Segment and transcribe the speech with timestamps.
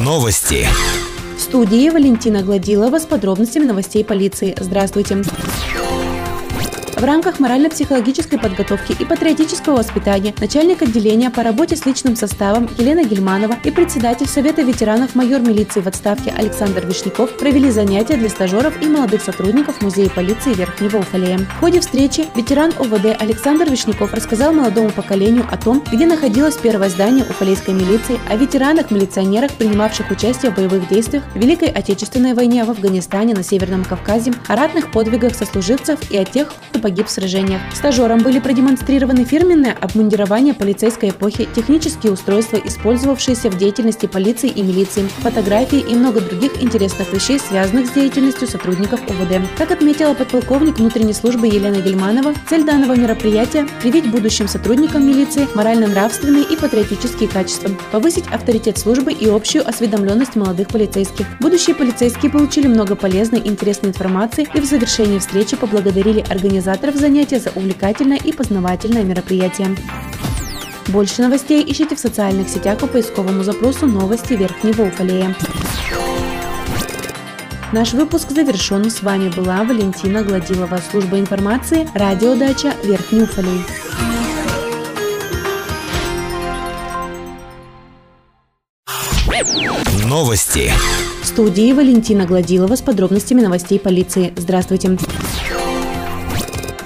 [0.00, 0.66] Новости.
[1.36, 4.56] В студии Валентина Гладилова с подробностями новостей полиции.
[4.58, 5.22] Здравствуйте.
[7.02, 13.02] В рамках морально-психологической подготовки и патриотического воспитания начальник отделения по работе с личным составом Елена
[13.02, 18.80] Гельманова и председатель Совета ветеранов майор милиции в отставке Александр Вишняков провели занятия для стажеров
[18.80, 21.38] и молодых сотрудников Музея полиции Верхнего Уфалея.
[21.38, 26.88] В ходе встречи ветеран ОВД Александр Вишняков рассказал молодому поколению о том, где находилось первое
[26.88, 32.70] здание Уфалейской милиции, о ветеранах-милиционерах, принимавших участие в боевых действиях в Великой Отечественной войне в
[32.70, 37.10] Афганистане, на Северном Кавказе, о ратных подвигах сослуживцев и о тех, кто погиб погиб в
[37.10, 37.62] сражениях.
[37.74, 45.08] Стажерам были продемонстрированы фирменное обмундирование полицейской эпохи, технические устройства, использовавшиеся в деятельности полиции и милиции,
[45.22, 49.40] фотографии и много других интересных вещей, связанных с деятельностью сотрудников УВД.
[49.56, 56.44] Как отметила подполковник внутренней службы Елена Гельманова, цель данного мероприятия– привить будущим сотрудникам милиции морально-нравственные
[56.44, 61.24] и патриотические качества, повысить авторитет службы и общую осведомленность молодых полицейских.
[61.40, 66.96] Будущие полицейские получили много полезной и интересной информации и в завершении встречи поблагодарили организаторов организаторов
[66.96, 69.76] занятия за увлекательное и познавательное мероприятие.
[70.88, 75.36] Больше новостей ищите в социальных сетях по поисковому запросу «Новости Верхнего Уфалея».
[77.72, 78.90] Наш выпуск завершен.
[78.90, 83.62] С вами была Валентина Гладилова, служба информации, радиодача Верхний Уфалей.
[90.06, 90.70] Новости.
[91.22, 94.32] В студии Валентина Гладилова с подробностями новостей полиции.
[94.36, 94.98] Здравствуйте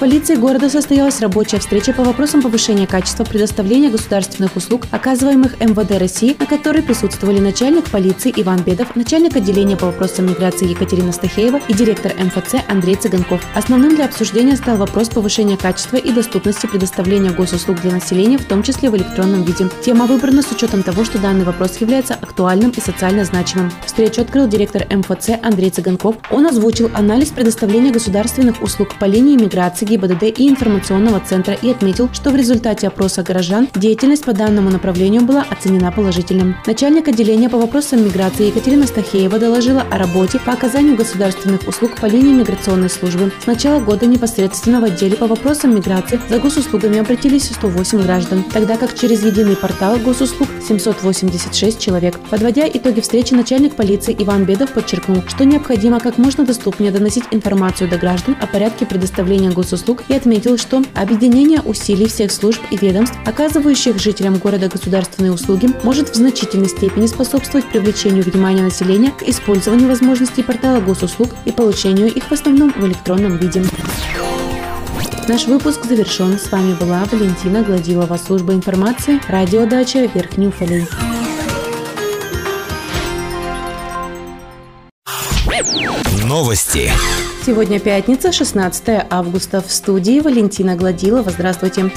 [0.00, 6.34] полиции города состоялась рабочая встреча по вопросам повышения качества предоставления государственных услуг, оказываемых МВД России,
[6.38, 11.74] на которой присутствовали начальник полиции Иван Бедов, начальник отделения по вопросам миграции Екатерина Стахеева и
[11.74, 13.42] директор МФЦ Андрей Цыганков.
[13.54, 18.62] Основным для обсуждения стал вопрос повышения качества и доступности предоставления госуслуг для населения, в том
[18.62, 19.68] числе в электронном виде.
[19.82, 23.70] Тема выбрана с учетом того, что данный вопрос является актуальным и социально значимым.
[23.84, 26.16] Встречу открыл директор МФЦ Андрей Цыганков.
[26.30, 32.08] Он озвучил анализ предоставления государственных услуг по линии миграции ГИБДД и информационного центра и отметил,
[32.12, 36.54] что в результате опроса горожан деятельность по данному направлению была оценена положительным.
[36.64, 42.06] Начальник отделения по вопросам миграции Екатерина Стахеева доложила о работе по оказанию государственных услуг по
[42.06, 43.32] линии миграционной службы.
[43.42, 48.76] С начала года непосредственно в отделе по вопросам миграции за госуслугами обратились 108 граждан, тогда
[48.76, 52.20] как через единый портал госуслуг 786 человек.
[52.30, 57.90] Подводя итоги встречи, начальник полиции Иван Бедов подчеркнул, что необходимо как можно доступнее доносить информацию
[57.90, 62.76] до граждан о порядке предоставления госуслуг услуг и отметил, что объединение усилий всех служб и
[62.76, 69.22] ведомств, оказывающих жителям города государственные услуги, может в значительной степени способствовать привлечению внимания населения к
[69.22, 73.64] использованию возможностей портала госуслуг и получению их в основном в электронном виде.
[75.28, 76.38] Наш выпуск завершен.
[76.38, 80.86] С вами была Валентина Гладилова, служба информации, радиодача Верхний Уфалей.
[86.24, 86.90] Новости.
[87.44, 89.62] Сегодня пятница, 16 августа.
[89.62, 91.30] В студии Валентина Гладилова.
[91.30, 91.90] Здравствуйте.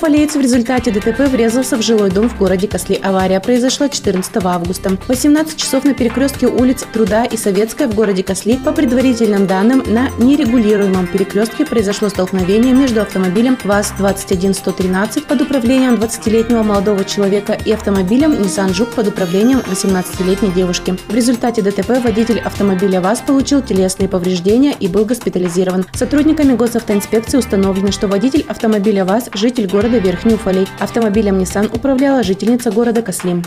[0.00, 2.98] Уфалеец в результате ДТП врезался в жилой дом в городе Косли.
[3.02, 4.96] Авария произошла 14 августа.
[5.08, 10.08] 18 часов на перекрестке улиц Труда и Советская в городе Косли по предварительным данным на
[10.16, 18.70] нерегулируемом перекрестке произошло столкновение между автомобилем ВАЗ-21113 под управлением 20-летнего молодого человека и автомобилем Nissan
[18.70, 20.96] Juke под управлением 18-летней девушки.
[21.08, 25.84] В результате ДТП водитель автомобиля ВАЗ получил телесные повреждения и был госпитализирован.
[25.92, 30.68] Сотрудниками госавтоинспекции установлено, что водитель автомобиля ВАЗ– житель города города Верхний Уфалей.
[30.78, 33.42] Автомобилем Nissan управляла жительница города Кослим.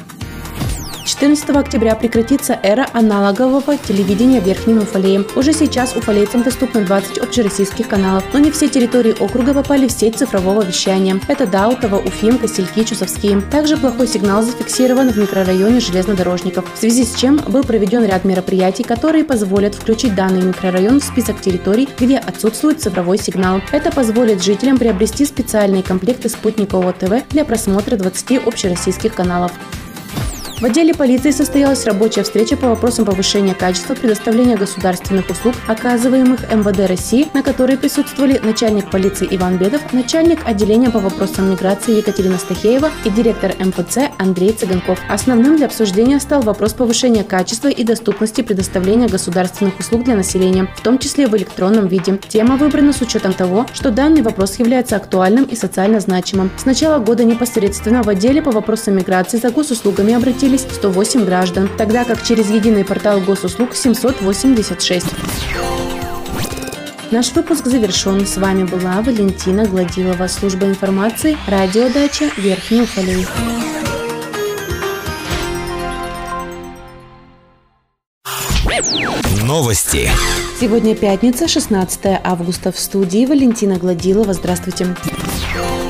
[1.06, 5.25] 14 октября прекратится эра аналогового телевидения Верхним Уфалеем.
[5.36, 10.18] Уже сейчас уфалейцам доступно 20 общероссийских каналов, но не все территории округа попали в сеть
[10.18, 11.19] цифрового вещания.
[11.28, 13.42] Это Даутово, Уфим, Косельки, Чусовские.
[13.42, 18.84] Также плохой сигнал зафиксирован в микрорайоне железнодорожников, в связи с чем был проведен ряд мероприятий,
[18.84, 23.62] которые позволят включить данный микрорайон в список территорий, где отсутствует цифровой сигнал.
[23.74, 29.52] Это позволит жителям приобрести специальные комплекты спутникового ТВ для просмотра 20 общероссийских каналов.
[30.63, 36.88] В отделе полиции состоялась рабочая встреча по вопросам повышения качества предоставления государственных услуг, оказываемых МВД
[36.88, 42.92] России, на которой присутствовали начальник полиции Иван Бедов, начальник отделения по вопросам миграции Екатерина Стахеева
[43.04, 45.00] и директор МФЦ Андрей Цыганков.
[45.10, 50.81] Основным для обсуждения стал вопрос повышения качества и доступности предоставления государственных услуг для населения, в
[50.81, 52.18] том числе в электронном виде.
[52.30, 56.51] Тема выбрана с учетом того, что данный вопрос является актуальным и социально значимым.
[56.56, 61.70] С начала года непосредственно в отделе по вопросам миграции за госуслугами обратились обратились 108 граждан,
[61.78, 65.06] тогда как через единый портал госуслуг 786.
[67.12, 68.26] Наш выпуск завершен.
[68.26, 73.28] С вами была Валентина Гладилова, служба информации, радиодача Верхний Уфалей.
[79.44, 80.10] Новости.
[80.60, 82.72] Сегодня пятница, 16 августа.
[82.72, 84.34] В студии Валентина Гладилова.
[84.34, 84.86] Здравствуйте.
[84.86, 85.82] Здравствуйте.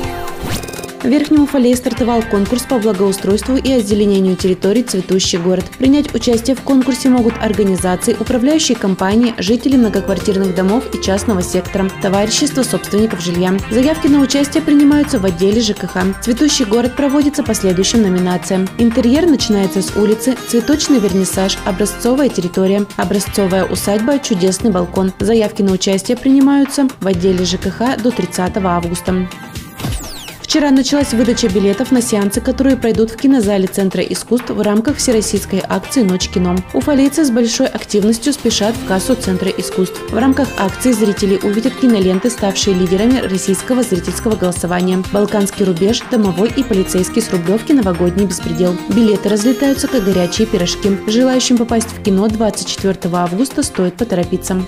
[1.04, 5.66] В Верхнем Уфалее стартовал конкурс по благоустройству и озеленению территорий «Цветущий город».
[5.76, 12.62] Принять участие в конкурсе могут организации, управляющие компании, жители многоквартирных домов и частного сектора, товарищество
[12.62, 13.54] собственников жилья.
[13.70, 16.22] Заявки на участие принимаются в отделе ЖКХ.
[16.22, 18.66] «Цветущий город» проводится по следующим номинациям.
[18.78, 25.12] Интерьер начинается с улицы, цветочный вернисаж, образцовая территория, образцовая усадьба, чудесный балкон.
[25.18, 29.28] Заявки на участие принимаются в отделе ЖКХ до 30 августа.
[30.54, 35.60] Вчера началась выдача билетов на сеансы, которые пройдут в кинозале Центра искусств в рамках всероссийской
[35.68, 36.54] акции «Ночь кино».
[36.72, 40.00] Уфалейцы с большой активностью спешат в кассу Центра искусств.
[40.12, 45.02] В рамках акции зрители увидят киноленты, ставшие лидерами российского зрительского голосования.
[45.12, 47.72] «Балканский рубеж», «Домовой» и «Полицейский с Рублевки.
[47.72, 48.76] Новогодний беспредел».
[48.94, 50.96] Билеты разлетаются, как горячие пирожки.
[51.08, 54.62] Желающим попасть в кино 24 августа стоит поторопиться.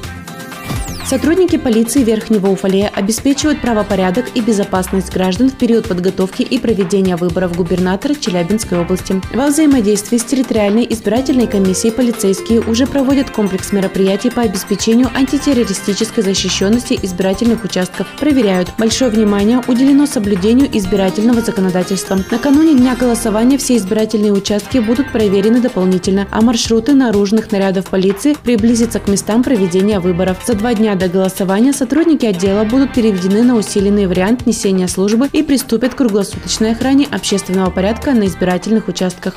[1.08, 7.56] Сотрудники полиции Верхнего Уфалея обеспечивают правопорядок и безопасность граждан в период подготовки и проведения выборов
[7.56, 9.23] губернатора Челябинской области.
[9.32, 16.99] Во взаимодействии с территориальной избирательной комиссией полицейские уже проводят комплекс мероприятий по обеспечению антитеррористической защищенности
[17.00, 18.09] избирательных участков.
[18.19, 18.70] Проверяют.
[18.76, 22.19] Большое внимание уделено соблюдению избирательного законодательства.
[22.32, 28.99] Накануне дня голосования все избирательные участки будут проверены дополнительно, а маршруты наружных нарядов полиции приблизятся
[28.99, 30.38] к местам проведения выборов.
[30.44, 35.43] За два дня до голосования сотрудники отдела будут переведены на усиленный вариант несения службы и
[35.43, 39.35] приступят к круглосуточной охране общественного порядка на избирательных участках.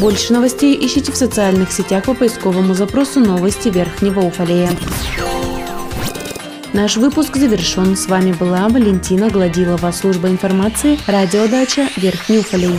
[0.00, 4.70] Больше новостей ищите в социальных сетях по поисковому запросу «Новости Верхнего Уфалея».
[6.72, 7.96] Наш выпуск завершен.
[7.96, 12.78] С вами была Валентина Гладилова, служба информации, радиодача Верхний Уфалей.